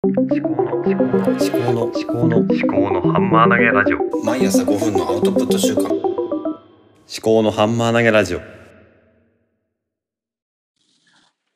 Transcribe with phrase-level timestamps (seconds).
[0.00, 5.92] 思考の思考の思考の思考の思考のハンマー投げラジオ毎朝5分のアウトプット週間思
[7.20, 8.46] 考のハンマー投げラジオおは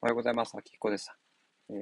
[0.09, 0.57] ようございます。
[0.57, 1.13] 秋彦です。
[1.71, 1.77] えー、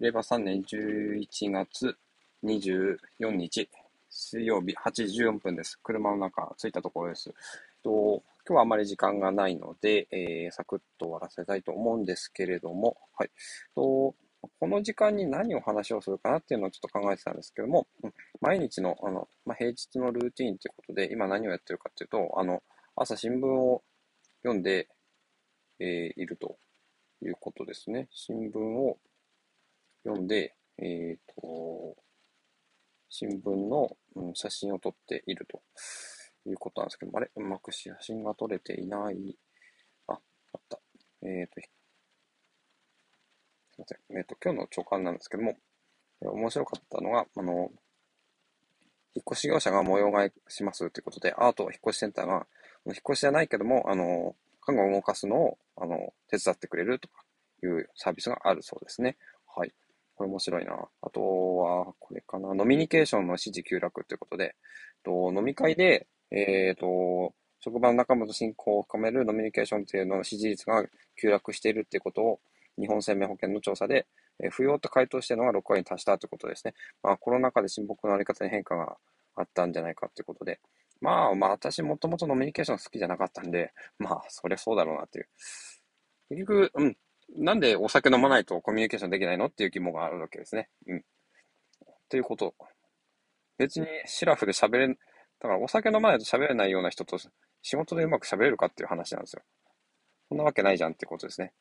[0.00, 1.94] 令和3年11月
[2.42, 3.68] 24日、
[4.08, 5.78] 水曜日8時14分です。
[5.82, 7.34] 車の中、着いたところです。
[7.82, 13.30] と今日はあまり時間がないので、えー、サクッと終わらせたいと思うんですけれども、はい。
[13.74, 14.14] と
[14.58, 17.86] この時間に何を話をするかなっていうのをちょっと考えてたんですけども、
[18.40, 22.62] 毎日の、あの、まあ、平日のルーティーンということで、今何をやってるかっていうと、あの、
[22.96, 23.82] 朝新聞を
[24.42, 24.88] 読んで、
[25.78, 26.58] えーいると
[27.22, 28.08] いうことですね。
[28.10, 28.98] 新聞を
[30.04, 31.96] 読んで、えっ、と、
[33.08, 35.62] 新聞の、うん、写真を撮っていると
[36.48, 37.30] いうことなんですけども、あれ？
[37.36, 39.36] うまく写真が撮れていない。
[40.08, 40.16] あ、あ
[40.58, 40.80] った。
[41.22, 41.60] えっ、と、
[44.08, 44.18] せん。
[44.18, 45.56] えっ、と、今日の朝刊なんですけども、
[46.22, 47.70] えー面白かったのが、あの、
[49.14, 52.46] 引っ越し業者が模様替えしますということで、アート引っ越しセンターが、
[52.86, 57.24] 引っ越しじゃないけども、あの、家具を動かすのを、あの、手伝ってくれるとか
[57.62, 59.16] いうサービスがあるそうですね。
[59.54, 59.72] はい。
[60.14, 60.88] これ面白いな。
[61.02, 62.54] あとは、これかな。
[62.54, 64.54] ノミニケーションの支持急落ということで、
[65.04, 70.84] と飲み会で、えっ、と、職場の仲間と親交を深めるノミニケーションっていうのの支持率が
[71.20, 72.40] 急落しているっていうことを、
[72.78, 74.06] 日本生命保険の調査で、
[74.42, 76.74] えー不要と回答しているのが6割に達したということですね。
[77.02, 78.96] まあ、コロナ禍で親睦のあり方に変化が
[79.36, 80.60] あったんじゃないかということで、
[81.00, 85.28] まあ、まあ、私もともとノミニケーション好きじゃなかったんで、まあ、そりゃそうだろうなっていう。
[86.30, 86.96] 結局、うん。
[87.36, 90.68] なんでお酒飲まないとコミュニケーションできないのっていう疑問があるわけですね。
[90.86, 91.04] うん。
[92.08, 92.54] ということ。
[93.58, 94.94] 別にシラフで喋れ、だ
[95.40, 97.18] からお酒飲まないと喋れないような人と
[97.62, 99.42] 仕事でうまく喋れるかっていう話なんですよ。
[100.28, 101.52] そんなわけないじゃんってことですね。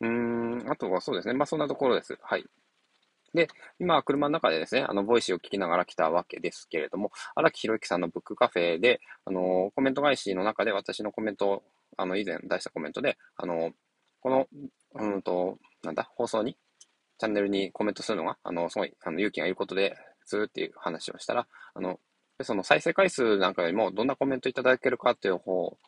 [0.00, 1.34] うん、あとはそうですね。
[1.34, 2.16] まあそんなところです。
[2.22, 2.44] はい。
[3.34, 3.48] で、
[3.80, 11.62] 今車の中でですね、あの、 Voicy を聞きながら来たわけですけれども、荒木博行さんのブックカフェで、あの、コメント返しの中で私のコメントを、
[11.96, 13.72] あの、以前出したコメントで、あの、
[14.20, 14.46] この、
[14.94, 16.56] うんと、なんだ、放送に、
[17.18, 22.00] チャンネルにコメントするのが、あの、すごい、あの、勇気がいることですっていう話をしたら、あの、
[22.42, 25.78] その再生回数なんかよりも、どんなコメントいただけるかっていう方を、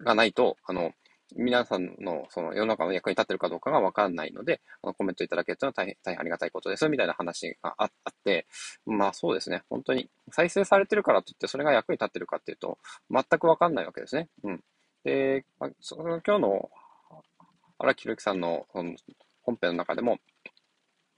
[0.00, 0.92] がないと、あの、
[1.36, 8.46] 皆さんのその世の中の役に立ってるかどうかがわかんないので、あのコメントいただけるというのは大変大変ありがたいことです、みたいな話がああって、
[8.86, 12.78] まあそうですね、本当に再生されてるからといってそれが役に立ってるかっていうと、
[13.10, 14.28] 全くわかんないわけですね。
[14.44, 14.64] うん。
[15.04, 16.70] で、まあ、その今日の
[17.78, 18.94] 荒木宏之さんのその
[19.42, 20.18] 本編の中でも、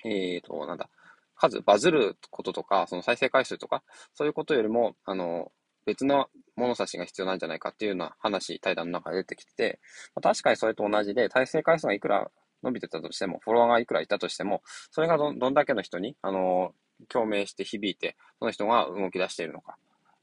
[0.04, 0.88] えーと、なんだ、
[1.36, 3.82] 数、バズることとか、その再生回数とか、
[4.14, 5.50] そういうことよりも、あの、
[5.86, 9.80] 別の物差しが必要なんじゃないかっていうような話、対談の中で出てきて、
[10.14, 12.30] まあ、確かにそれと同じで、再生回数がいくら
[12.62, 16.74] 伸びてたとしても、フォロワーがいくらいたとしても、それがどどんだけの人に、あの、
[17.08, 19.76] 共鳴して響いて、その人が動き出しているのか、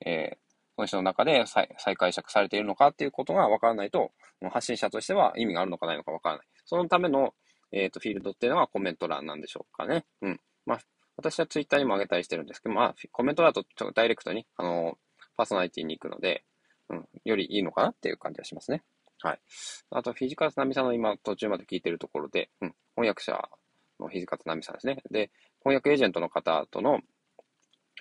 [0.06, 0.50] えー
[0.80, 4.12] その人の中で再再解釈されているのかっていうことが分からないと、
[4.50, 6.48] 発信者としては意味があるのかないのか分からない。
[6.64, 7.34] そのための、
[7.74, 10.06] えっ、と、フィールドっていうのはコメント欄なんでしょうかね。
[10.22, 10.40] うん。
[10.66, 10.80] まあ、
[11.18, 14.98] 私はツイッターにも上げたりしてるんですけど、まあ、コメントだとちょっとダイレクトに、あの、
[15.40, 16.44] パーソナリティに行くので、
[16.90, 18.84] うん、よりいいのかなっていう感じがしますね。
[19.22, 19.40] はい。
[19.92, 23.32] あと、土方奈美さんの今途中まで聞いてるところで、うん、翻訳者
[24.02, 24.98] の土方奈美さんですね。
[25.12, 25.32] で、
[25.64, 27.00] 翻訳エージェントの方との、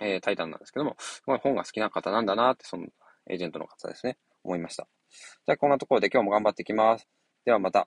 [0.00, 2.86] えー対談なんですけども、すごい本が好きな方なんだなって、その
[3.30, 4.88] エージェントの方ですね、思いました。
[5.46, 7.06] じゃあ、こんなところで今日も頑張っていきます。
[7.44, 7.86] ではまた。